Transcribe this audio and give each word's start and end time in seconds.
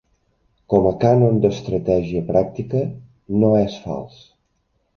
Com 0.73 0.87
a 0.91 0.93
cànon 1.03 1.37
d'estratègia 1.43 2.25
pràctica, 2.31 2.83
no 3.45 3.55
és 3.61 3.79
fals. 3.87 4.21